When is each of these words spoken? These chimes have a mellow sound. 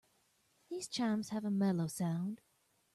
These 0.71 0.87
chimes 0.87 1.29
have 1.29 1.45
a 1.45 1.51
mellow 1.51 1.85
sound. 1.85 2.41